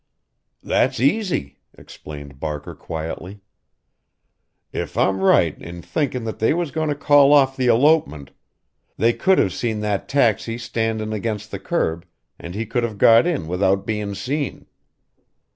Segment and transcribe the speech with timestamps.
[0.63, 3.41] "That's easy," explained Barker quietly.
[4.73, 8.31] "If I'm right in thinkin' that they was goin' to call off the elopement
[8.97, 12.07] they could have seen that taxi standin' against the curb
[12.39, 14.65] and he could have got in without bein' seen.